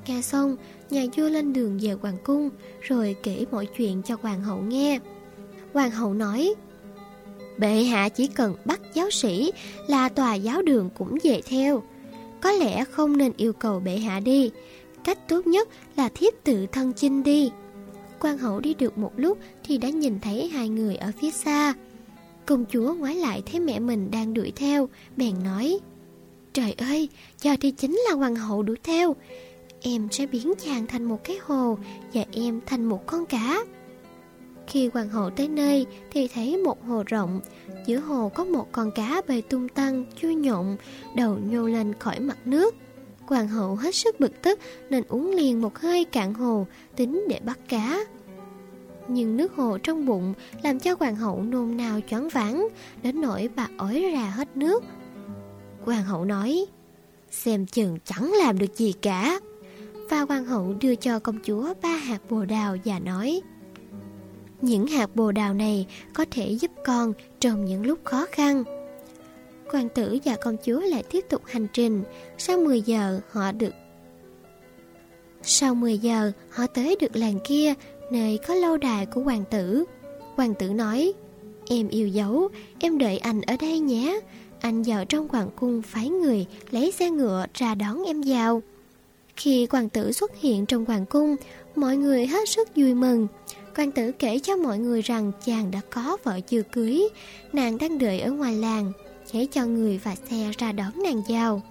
Nghe 0.07 0.21
xong, 0.21 0.55
nhà 0.89 1.05
vua 1.17 1.29
lên 1.29 1.53
đường 1.53 1.79
về 1.81 1.91
hoàng 2.01 2.17
cung, 2.23 2.49
rồi 2.81 3.15
kể 3.23 3.45
mọi 3.51 3.65
chuyện 3.65 4.01
cho 4.03 4.17
hoàng 4.21 4.41
hậu 4.41 4.61
nghe. 4.61 4.99
Hoàng 5.73 5.91
hậu 5.91 6.13
nói, 6.13 6.55
Bệ 7.57 7.83
hạ 7.83 8.09
chỉ 8.09 8.27
cần 8.27 8.55
bắt 8.65 8.81
giáo 8.93 9.09
sĩ 9.09 9.51
là 9.87 10.09
tòa 10.09 10.35
giáo 10.35 10.61
đường 10.61 10.89
cũng 10.97 11.17
về 11.23 11.41
theo. 11.45 11.83
Có 12.41 12.51
lẽ 12.51 12.85
không 12.85 13.17
nên 13.17 13.31
yêu 13.37 13.53
cầu 13.53 13.79
bệ 13.79 13.97
hạ 13.97 14.19
đi. 14.19 14.51
Cách 15.03 15.27
tốt 15.27 15.47
nhất 15.47 15.69
là 15.95 16.09
thiếp 16.09 16.33
tự 16.43 16.65
thân 16.71 16.93
chinh 16.93 17.23
đi. 17.23 17.51
Quan 18.19 18.37
hậu 18.37 18.59
đi 18.59 18.73
được 18.73 18.97
một 18.97 19.11
lúc 19.15 19.37
thì 19.63 19.77
đã 19.77 19.89
nhìn 19.89 20.19
thấy 20.19 20.47
hai 20.47 20.69
người 20.69 20.95
ở 20.95 21.11
phía 21.21 21.31
xa. 21.31 21.73
Công 22.45 22.65
chúa 22.71 22.93
ngoái 22.93 23.15
lại 23.15 23.43
thấy 23.45 23.59
mẹ 23.59 23.79
mình 23.79 24.11
đang 24.11 24.33
đuổi 24.33 24.51
theo, 24.55 24.89
bèn 25.17 25.43
nói 25.43 25.79
Trời 26.53 26.73
ơi, 26.77 27.09
giờ 27.41 27.55
thì 27.61 27.71
chính 27.71 27.99
là 28.09 28.15
hoàng 28.15 28.35
hậu 28.35 28.63
đuổi 28.63 28.77
theo. 28.83 29.15
Em 29.81 30.07
sẽ 30.11 30.25
biến 30.25 30.53
chàng 30.65 30.87
thành 30.87 31.03
một 31.03 31.23
cái 31.23 31.37
hồ 31.41 31.77
Và 32.13 32.25
em 32.31 32.61
thành 32.65 32.85
một 32.85 33.05
con 33.05 33.25
cá. 33.25 33.63
Khi 34.67 34.89
hoàng 34.93 35.09
hậu 35.09 35.29
tới 35.29 35.47
nơi 35.47 35.85
Thì 36.11 36.27
thấy 36.27 36.57
một 36.57 36.85
hồ 36.85 37.03
rộng 37.07 37.41
Giữa 37.85 37.99
hồ 37.99 38.29
có 38.29 38.45
một 38.45 38.67
con 38.71 38.91
cá 38.91 39.21
bơi 39.27 39.41
tung 39.41 39.69
tăng 39.69 40.05
Chui 40.21 40.35
nhộn 40.35 40.77
Đầu 41.15 41.37
nhô 41.49 41.67
lên 41.67 41.93
khỏi 41.99 42.19
mặt 42.19 42.37
nước. 42.45 42.75
Hoàng 43.27 43.47
hậu 43.47 43.75
hết 43.75 43.95
sức 43.95 44.19
bực 44.19 44.41
tức 44.41 44.59
Nên 44.89 45.03
uống 45.07 45.31
liền 45.31 45.61
một 45.61 45.79
hơi 45.79 46.05
cạn 46.05 46.33
hồ 46.33 46.67
Tính 46.95 47.25
để 47.29 47.39
bắt 47.45 47.59
cá 47.69 48.05
nhưng 49.07 49.37
nước 49.37 49.53
hồ 49.55 49.77
trong 49.77 50.05
bụng 50.05 50.33
làm 50.63 50.79
cho 50.79 50.95
hoàng 50.99 51.15
hậu 51.15 51.43
nôn 51.43 51.77
nao 51.77 51.99
choáng 52.09 52.29
váng, 52.29 52.67
đến 53.03 53.21
nỗi 53.21 53.49
bà 53.55 53.67
ói 53.77 54.01
ra 54.13 54.29
hết 54.29 54.57
nước. 54.57 54.83
Hoàng 55.85 56.03
hậu 56.03 56.25
nói, 56.25 56.65
xem 57.31 57.65
chừng 57.65 57.97
chẳng 58.05 58.33
làm 58.39 58.59
được 58.59 58.75
gì 58.75 58.93
cả. 59.01 59.39
Và 60.09 60.21
hoàng 60.21 60.45
hậu 60.45 60.73
đưa 60.81 60.95
cho 60.95 61.19
công 61.19 61.39
chúa 61.43 61.73
ba 61.81 61.89
hạt 61.89 62.21
bồ 62.29 62.45
đào 62.45 62.77
và 62.85 62.99
nói, 62.99 63.41
những 64.61 64.87
hạt 64.87 65.15
bồ 65.15 65.31
đào 65.31 65.53
này 65.53 65.87
có 66.13 66.25
thể 66.31 66.51
giúp 66.51 66.71
con 66.85 67.13
trong 67.39 67.65
những 67.65 67.85
lúc 67.85 67.99
khó 68.03 68.25
khăn. 68.31 68.63
Hoàng 69.71 69.89
tử 69.89 70.17
và 70.25 70.35
công 70.35 70.57
chúa 70.65 70.79
lại 70.79 71.03
tiếp 71.11 71.25
tục 71.29 71.41
hành 71.45 71.67
trình, 71.73 72.03
sau 72.37 72.57
10 72.57 72.81
giờ 72.81 73.19
họ 73.31 73.51
được 73.51 73.73
sau 75.43 75.75
10 75.75 75.97
giờ, 75.97 76.31
họ 76.49 76.67
tới 76.67 76.95
được 76.99 77.15
làng 77.15 77.39
kia 77.43 77.73
nơi 78.11 78.39
có 78.47 78.53
lâu 78.53 78.77
đài 78.77 79.05
của 79.05 79.21
hoàng 79.21 79.43
tử. 79.51 79.83
Hoàng 80.35 80.53
tử 80.53 80.69
nói, 80.69 81.13
em 81.67 81.87
yêu 81.87 82.07
dấu, 82.07 82.47
em 82.79 82.97
đợi 82.97 83.17
anh 83.17 83.41
ở 83.41 83.55
đây 83.61 83.79
nhé. 83.79 84.19
Anh 84.59 84.83
vào 84.83 85.05
trong 85.05 85.27
hoàng 85.27 85.49
cung 85.55 85.81
phái 85.81 86.09
người 86.09 86.45
lấy 86.71 86.91
xe 86.91 87.09
ngựa 87.09 87.45
ra 87.53 87.75
đón 87.75 88.03
em 88.05 88.21
vào. 88.25 88.61
Khi 89.35 89.67
hoàng 89.69 89.89
tử 89.89 90.11
xuất 90.11 90.31
hiện 90.41 90.65
trong 90.65 90.85
hoàng 90.85 91.05
cung, 91.05 91.35
mọi 91.75 91.97
người 91.97 92.27
hết 92.27 92.49
sức 92.49 92.75
vui 92.75 92.93
mừng. 92.93 93.27
Hoàng 93.75 93.91
tử 93.91 94.11
kể 94.11 94.39
cho 94.39 94.55
mọi 94.55 94.79
người 94.79 95.01
rằng 95.01 95.31
chàng 95.45 95.71
đã 95.71 95.81
có 95.89 96.17
vợ 96.23 96.39
chưa 96.39 96.61
cưới, 96.61 97.07
nàng 97.53 97.77
đang 97.77 97.97
đợi 97.99 98.19
ở 98.19 98.31
ngoài 98.31 98.55
làng, 98.55 98.91
hãy 99.33 99.47
cho 99.51 99.65
người 99.65 99.99
và 100.03 100.15
xe 100.29 100.51
ra 100.57 100.71
đón 100.71 101.03
nàng 101.03 101.21
giao. 101.27 101.61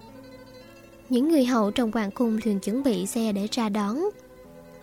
Những 1.09 1.29
người 1.29 1.45
hậu 1.45 1.71
trong 1.71 1.91
hoàng 1.91 2.11
cung 2.11 2.41
thường 2.41 2.59
chuẩn 2.59 2.83
bị 2.83 3.05
xe 3.05 3.31
để 3.31 3.47
ra 3.51 3.69
đón. 3.69 4.09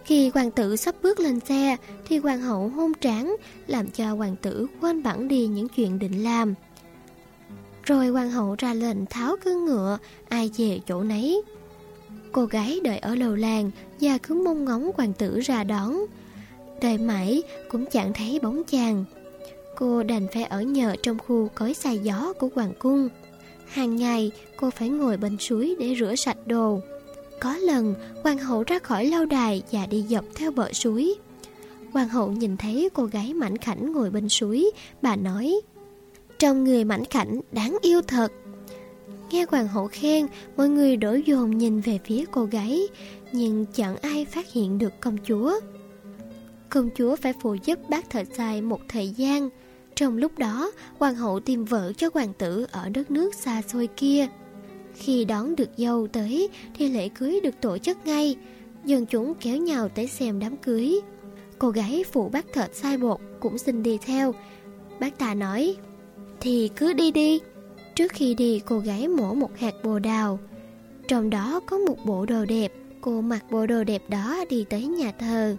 Khi 0.05 0.31
hoàng 0.35 0.51
tử 0.51 0.77
sắp 0.77 0.95
bước 1.03 1.21
lên 1.21 1.41
xe 1.41 1.77
thì 2.09 2.19
hoàng 2.19 2.41
hậu 2.41 2.69
hôn 2.69 2.93
tráng 3.01 3.37
làm 3.67 3.91
cho 3.91 4.15
hoàng 4.15 4.37
tử 4.43 4.67
quên 4.81 5.03
bẵng 5.03 5.29
đi 5.29 5.47
những 5.47 5.69
chuyện 5.69 5.99
định 5.99 6.25
làm. 6.25 6.55
Rồi 7.83 8.09
hoàng 8.09 8.31
hậu 8.31 8.55
ra 8.59 8.75
lệnh 8.75 9.07
tháo 9.07 9.37
cương 9.45 9.65
ngựa, 9.65 9.99
ai 10.29 10.51
về 10.57 10.81
chỗ 10.87 11.03
nấy. 11.03 11.43
Cô 12.33 12.45
gái 12.45 12.81
đợi 12.85 12.99
ở 12.99 13.15
lầu 13.15 13.35
làng 13.35 13.71
và 14.01 14.19
cứ 14.19 14.35
mong 14.35 14.65
ngóng 14.65 14.91
hoàng 14.97 15.13
tử 15.13 15.41
ra 15.41 15.65
đón. 15.65 15.99
Đợi 16.83 16.99
mãi 16.99 17.43
cũng 17.69 17.85
chẳng 17.91 18.13
thấy 18.13 18.39
bóng 18.43 18.65
chàng. 18.65 19.05
Cô 19.77 20.03
đành 20.03 20.27
phải 20.33 20.45
ở 20.45 20.63
nhờ 20.63 20.97
trong 21.03 21.19
khu 21.19 21.49
cối 21.55 21.75
xài 21.75 21.99
gió 21.99 22.33
của 22.39 22.49
hoàng 22.55 22.73
cung. 22.79 23.09
Hàng 23.67 23.97
ngày 23.97 24.33
cô 24.57 24.71
phải 24.71 24.89
ngồi 24.89 25.17
bên 25.17 25.37
suối 25.39 25.77
để 25.79 25.95
rửa 25.99 26.15
sạch 26.15 26.47
đồ. 26.47 26.81
Có 27.41 27.57
lần, 27.57 27.95
hoàng 28.23 28.39
hậu 28.39 28.63
ra 28.63 28.79
khỏi 28.79 29.07
lâu 29.07 29.25
đài 29.27 29.63
và 29.73 29.87
đi 29.87 30.05
dọc 30.09 30.25
theo 30.35 30.51
bờ 30.51 30.73
suối. 30.73 31.15
Hoàng 31.93 32.09
hậu 32.09 32.31
nhìn 32.31 32.57
thấy 32.57 32.89
cô 32.95 33.05
gái 33.05 33.35
mảnh 33.35 33.59
khảnh 33.59 33.93
ngồi 33.93 34.11
bên 34.11 34.29
suối, 34.29 34.71
bà 35.03 35.17
nói 35.17 35.61
Trong 36.39 36.65
người 36.65 36.85
mảnh 36.85 37.05
khảnh 37.05 37.41
đáng 37.53 37.77
yêu 37.83 38.03
thật. 38.03 38.33
Nghe 39.31 39.47
hoàng 39.51 39.69
hậu 39.69 39.89
khen, 39.93 40.27
mọi 40.57 40.69
người 40.69 40.97
đổ 40.97 41.15
dồn 41.27 41.59
nhìn 41.59 41.81
về 41.81 41.99
phía 42.05 42.25
cô 42.31 42.45
gái, 42.45 42.83
nhưng 43.33 43.67
chẳng 43.75 43.97
ai 43.97 44.25
phát 44.25 44.53
hiện 44.53 44.79
được 44.79 45.01
công 45.01 45.17
chúa. 45.29 45.61
Công 46.75 46.91
chúa 46.95 47.17
phải 47.17 47.33
phụ 47.41 47.57
giúp 47.65 47.79
bác 47.89 48.11
thợ 48.11 48.25
sai 48.25 48.63
một 48.63 48.81
thời 48.89 49.09
gian. 49.09 49.49
Trong 49.95 50.17
lúc 50.17 50.39
đó, 50.39 50.71
hoàng 50.99 51.15
hậu 51.15 51.41
tìm 51.41 51.65
vợ 51.65 51.93
cho 51.93 52.09
hoàng 52.15 52.33
tử 52.39 52.67
ở 52.71 52.89
đất 52.89 53.11
nước 53.11 53.35
xa 53.35 53.63
xôi 53.63 53.89
kia. 53.97 54.27
Khi 54.95 55.25
đón 55.25 55.57
được 55.57 55.69
dâu 55.77 56.07
tới 56.07 56.49
thì 56.75 56.89
lễ 56.89 57.09
cưới 57.09 57.41
được 57.41 57.55
tổ 57.61 57.79
chức 57.79 57.99
ngay, 58.05 58.37
dân 58.85 59.07
chúng 59.07 59.35
kéo 59.35 59.57
nhau 59.57 59.89
tới 59.89 60.07
xem 60.07 60.39
đám 60.39 60.57
cưới. 60.57 61.01
Cô 61.59 61.71
gái 61.71 62.05
phụ 62.13 62.29
bác 62.29 62.53
thợ 62.53 62.69
sai 62.73 62.99
bột 62.99 63.21
cũng 63.41 63.59
xin 63.59 63.83
đi 63.83 63.99
theo. 64.07 64.35
Bác 65.01 65.19
ta 65.19 65.35
nói, 65.35 65.77
thì 66.41 66.71
cứ 66.77 66.93
đi 66.93 67.11
đi. 67.11 67.41
Trước 67.95 68.13
khi 68.13 68.35
đi 68.35 68.61
cô 68.67 68.79
gái 68.79 69.09
mổ 69.09 69.35
một 69.35 69.59
hạt 69.59 69.75
bồ 69.85 69.99
đào. 69.99 70.39
Trong 71.09 71.31
đó 71.31 71.61
có 71.67 71.79
một 71.79 71.97
bộ 72.05 72.27
đồ 72.27 72.45
đẹp, 72.45 72.73
cô 73.01 73.21
mặc 73.21 73.45
bộ 73.51 73.67
đồ 73.67 73.85
đẹp 73.85 74.03
đó 74.09 74.45
đi 74.51 74.65
tới 74.71 74.87
nhà 74.87 75.13
thờ. 75.19 75.57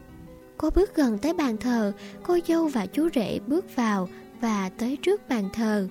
Cô 0.58 0.70
bước 0.70 0.96
gần 0.96 1.18
tới 1.18 1.34
bàn 1.34 1.58
thờ, 1.58 1.92
cô 2.24 2.38
dâu 2.48 2.68
và 2.68 2.86
chú 2.86 3.10
rể 3.16 3.40
bước 3.48 3.76
vào 3.76 4.10
và 4.42 4.70
tới 4.78 4.98
trước 5.02 5.30
bàn 5.30 5.50
thờ. 5.54 5.88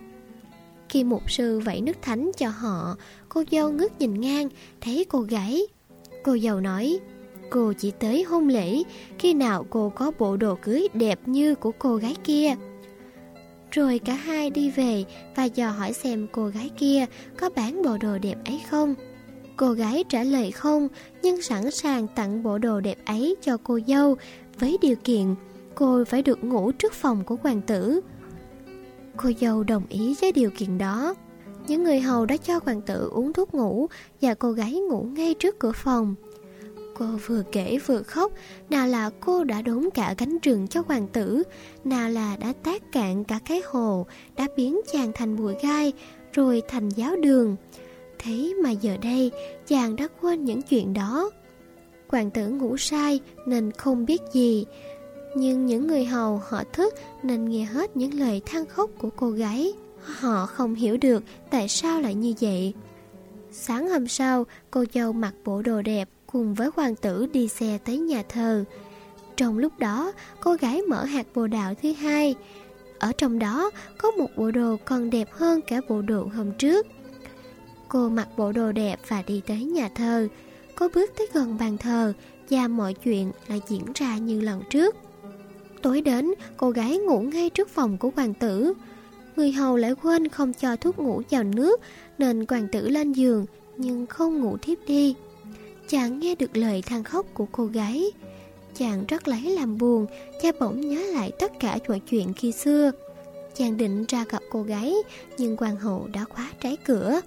Khi 0.89 1.05
mục 1.05 1.31
sư 1.31 1.61
vẫy 1.61 1.81
nước 1.81 1.97
thánh 2.03 2.31
cho 2.37 2.49
họ, 2.49 2.97
cô 3.29 3.45
dâu 3.51 3.71
ngước 3.71 3.99
nhìn 3.99 4.21
ngang, 4.21 4.49
thấy 4.81 5.05
cô 5.09 5.21
gái. 5.21 5.63
Cô 6.23 6.39
dâu 6.39 6.61
nói, 6.61 6.99
cô 7.51 7.73
chỉ 7.79 7.91
tới 7.91 8.23
hôn 8.23 8.49
lễ, 8.49 8.83
khi 9.19 9.35
nào 9.35 9.67
cô 9.71 9.93
có 9.95 10.13
bộ 10.19 10.37
đồ 10.37 10.59
cưới 10.63 10.89
đẹp 10.95 11.21
như 11.27 11.55
của 11.55 11.73
cô 11.79 11.97
gái 11.97 12.17
kia. 12.25 12.55
Rồi 13.71 14.01
cả 14.05 14.15
hai 14.15 14.51
đi 14.51 14.71
về 14.71 15.05
và 15.35 15.45
dò 15.45 15.71
hỏi 15.71 15.93
xem 15.93 16.27
cô 16.33 16.47
gái 16.47 16.71
kia 16.79 17.07
có 17.37 17.51
bán 17.57 17.83
bộ 17.83 17.97
đồ 18.01 18.19
đẹp 18.19 18.37
ấy 18.45 18.61
không. 18.71 18.95
Cô 19.57 19.73
gái 19.73 20.05
trả 20.09 20.23
lời 20.23 20.51
không, 20.51 20.89
nhưng 21.23 21.43
sẵn 21.43 21.71
sàng 21.71 22.07
tặng 22.09 22.43
bộ 22.43 22.59
đồ 22.59 22.81
đẹp 22.81 22.99
ấy 23.05 23.37
cho 23.43 23.57
cô 23.65 23.79
dâu 23.87 24.17
với 24.59 24.79
điều 24.81 24.97
kiện 24.97 25.35
cô 25.75 26.05
phải 26.05 26.23
được 26.23 26.45
ngủ 26.45 26.73
trước 26.73 26.93
phòng 26.93 27.25
của 27.25 27.37
hoàng 27.43 27.61
tử. 27.61 28.01
Cô 29.17 29.31
dâu 29.41 29.63
đồng 29.63 29.83
ý 29.89 30.17
với 30.21 30.33
điều 30.33 30.51
kiện 30.51 30.79
đó. 30.79 31.15
Những 31.67 31.85
người 31.85 32.01
hầu 32.01 32.27
đã 32.27 32.37
cho 32.37 32.61
hoàng 32.65 32.81
tử 32.81 33.09
uống 33.13 33.33
thuốc 33.33 33.55
ngủ 33.55 33.87
và 34.21 34.35
cô 34.35 34.53
gái 34.53 34.73
ngủ 34.73 35.03
ngay 35.03 35.35
trước 35.35 35.59
cửa 35.59 35.73
phòng. 35.73 36.15
Cô 36.99 37.07
vừa 37.27 37.43
kể 37.53 37.79
vừa 37.87 38.03
khóc, 38.03 38.33
nào 38.71 38.87
là 38.89 39.11
cô 39.21 39.45
đã 39.45 39.63
đốn 39.63 39.89
cả 39.95 40.15
cánh 40.19 40.39
rừng 40.43 40.69
cho 40.69 40.83
hoàng 40.87 41.09
tử, 41.09 41.43
nào 41.85 42.11
là 42.11 42.37
đã 42.37 42.53
tác 42.63 42.93
cạn 42.93 43.25
cả 43.25 43.39
cái 43.49 43.63
hồ, 43.67 44.07
đã 44.37 44.47
biến 44.57 44.81
chàng 44.93 45.13
thành 45.15 45.37
bụi 45.37 45.55
gai, 45.63 45.93
rồi 46.33 46.63
thành 46.69 46.89
giáo 46.89 47.17
đường. 47.17 47.57
Thế 48.25 48.55
mà 48.63 48.71
giờ 48.71 48.97
đây, 49.03 49.31
chàng 49.67 49.97
đã 49.97 50.09
quên 50.21 50.45
những 50.45 50.63
chuyện 50.63 50.95
đó. 50.95 51.31
Hoàng 52.09 52.31
tử 52.31 52.49
ngủ 52.49 52.77
sai 52.77 53.21
nên 53.47 53.73
không 53.73 54.07
biết 54.07 54.21
gì, 54.33 54.65
nhưng 55.37 55.67
những 55.67 55.87
người 55.87 56.05
hầu 56.05 56.43
họ 56.49 56.63
thức 56.73 56.95
nên 57.23 57.45
nghe 57.45 57.65
hết 57.65 57.97
những 57.97 58.15
lời 58.15 58.43
than 58.47 58.67
khóc 58.67 58.91
của 58.99 59.11
cô 59.17 59.31
gái. 59.31 59.73
Họ 60.01 60.47
không 60.47 60.75
hiểu 60.75 60.97
được 60.97 61.25
tại 61.51 61.69
sao 61.69 62.01
lại 62.01 62.15
như 62.15 62.35
vậy. 62.41 62.75
Sáng 63.53 63.89
hôm 63.89 64.09
sau, 64.09 64.47
cô 64.71 64.85
dâu 64.95 65.13
mặc 65.13 65.35
bộ 65.45 65.63
đồ 65.63 65.83
đẹp 65.83 66.09
cùng 66.27 66.55
với 66.55 66.71
hoàng 66.77 66.97
tử 66.97 67.27
đi 67.33 67.49
xe 67.49 67.79
tới 67.85 67.99
nhà 67.99 68.23
thờ. 68.29 68.65
Trong 69.37 69.59
lúc 69.59 69.79
đó, 69.79 70.13
cô 70.41 70.55
gái 70.55 70.83
mở 70.83 71.05
hạt 71.05 71.27
bồ 71.35 71.47
đạo 71.47 71.75
thứ 71.83 71.93
hai. 71.93 72.35
Ở 72.99 73.13
trong 73.19 73.39
đó 73.39 73.71
có 73.99 74.11
một 74.11 74.29
bộ 74.37 74.51
đồ 74.51 74.77
còn 74.85 75.11
đẹp 75.11 75.29
hơn 75.33 75.61
cả 75.67 75.81
bộ 75.89 76.03
đồ 76.03 76.29
hôm 76.37 76.53
trước. 76.53 76.87
Cô 77.89 78.09
mặc 78.09 78.29
bộ 78.37 78.53
đồ 78.53 78.73
đẹp 78.73 79.01
và 79.09 79.23
đi 79.27 79.41
tới 79.47 79.65
nhà 79.65 79.89
thờ. 79.95 80.29
Cô 80.75 80.89
bước 80.95 81.11
tới 81.17 81.27
gần 81.33 81.57
bàn 81.61 81.79
thờ 81.79 82.13
và 82.51 82.69
mọi 82.69 82.95
chuyện 82.95 83.33
lại 83.49 83.61
diễn 83.69 83.85
ra 83.95 84.17
như 84.17 84.41
lần 84.41 84.63
trước. 84.71 84.97
Tối 85.83 86.01
đến, 86.01 86.31
cô 86.57 86.71
gái 86.71 86.99
ngủ 86.99 87.21
ngay 87.21 87.51
trước 87.51 87.69
phòng 87.69 87.99
của 87.99 88.11
hoàng 88.17 88.35
tử. 88.35 88.73
Người 89.37 89.53
hầu 89.53 89.77
lại 89.77 89.95
quên 90.03 90.29
không 90.29 90.53
cho 90.53 90.77
thuốc 90.77 90.99
ngủ 90.99 91.23
vào 91.31 91.43
nước 91.43 91.81
nên 92.19 92.45
hoàng 92.49 92.69
tử 92.73 92.89
lên 92.89 93.13
giường 93.13 93.47
nhưng 93.77 94.07
không 94.07 94.41
ngủ 94.41 94.57
thiếp 94.57 94.79
đi. 94.87 95.15
Chàng 95.89 96.19
nghe 96.19 96.35
được 96.35 96.57
lời 96.57 96.83
than 96.83 97.05
khóc 97.05 97.27
của 97.35 97.47
cô 97.53 97.67
gái. 97.67 98.11
Chàng 98.75 99.05
rất 99.09 99.29
lấy 99.29 99.41
làm 99.43 99.79
buồn, 99.79 100.07
cha 100.43 100.49
bỗng 100.61 100.81
nhớ 100.81 101.01
lại 101.13 101.33
tất 101.39 101.53
cả 101.61 101.79
mọi 101.89 102.01
chuyện 102.01 102.33
khi 102.35 102.53
xưa. 102.53 102.91
Chàng 103.55 103.77
định 103.77 104.05
ra 104.09 104.25
gặp 104.31 104.43
cô 104.51 104.63
gái, 104.63 104.95
nhưng 105.39 105.57
hoàng 105.57 105.77
hậu 105.77 106.09
đã 106.13 106.25
khóa 106.25 106.51
trái 106.61 106.77
cửa. 106.85 107.21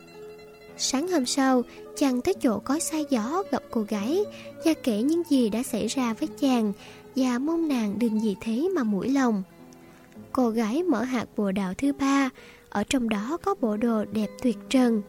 Sáng 0.77 1.07
hôm 1.07 1.25
sau, 1.25 1.63
chàng 1.95 2.21
tới 2.21 2.33
chỗ 2.33 2.59
có 2.59 2.79
sai 2.79 3.05
gió 3.09 3.43
gặp 3.51 3.63
cô 3.71 3.81
gái 3.81 4.23
và 4.65 4.73
kể 4.83 5.01
những 5.01 5.23
gì 5.29 5.49
đã 5.49 5.63
xảy 5.63 5.87
ra 5.87 6.13
với 6.13 6.29
chàng 6.39 6.73
và 7.15 7.39
mong 7.39 7.67
nàng 7.67 7.99
đừng 7.99 8.19
gì 8.19 8.35
thế 8.41 8.69
mà 8.75 8.83
mũi 8.83 9.09
lòng. 9.09 9.43
Cô 10.31 10.49
gái 10.49 10.83
mở 10.83 11.03
hạt 11.03 11.25
bồ 11.35 11.51
đào 11.51 11.73
thứ 11.77 11.93
ba, 11.93 12.29
ở 12.69 12.83
trong 12.83 13.09
đó 13.09 13.37
có 13.43 13.55
bộ 13.61 13.77
đồ 13.77 14.05
đẹp 14.05 14.27
tuyệt 14.41 14.57
trần. 14.69 15.01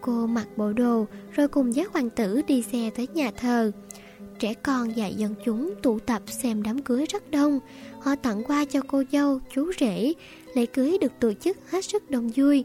Cô 0.00 0.26
mặc 0.26 0.46
bộ 0.56 0.72
đồ 0.72 1.06
rồi 1.32 1.48
cùng 1.48 1.74
giác 1.74 1.92
hoàng 1.92 2.10
tử 2.10 2.42
đi 2.46 2.62
xe 2.62 2.90
tới 2.96 3.08
nhà 3.14 3.30
thờ. 3.30 3.72
Trẻ 4.38 4.54
con 4.54 4.92
và 4.96 5.06
dân 5.06 5.34
chúng 5.44 5.74
tụ 5.82 5.98
tập 5.98 6.22
xem 6.26 6.62
đám 6.62 6.82
cưới 6.82 7.06
rất 7.06 7.30
đông. 7.30 7.60
Họ 8.00 8.14
tặng 8.16 8.44
qua 8.44 8.64
cho 8.64 8.80
cô 8.88 9.02
dâu, 9.12 9.40
chú 9.54 9.72
rể. 9.80 10.12
Lễ 10.54 10.66
cưới 10.66 10.98
được 11.00 11.12
tổ 11.20 11.32
chức 11.32 11.70
hết 11.70 11.84
sức 11.84 12.10
đông 12.10 12.30
vui. 12.36 12.64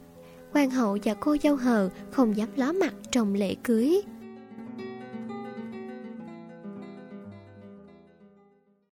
Hoàng 0.53 0.69
hậu 0.69 0.97
và 1.03 1.13
cô 1.13 1.37
dâu 1.43 1.55
hờ 1.55 1.89
không 2.11 2.37
dám 2.37 2.49
ló 2.55 2.71
mặt 2.71 2.93
trong 3.11 3.33
lễ 3.33 3.55
cưới. 3.63 4.01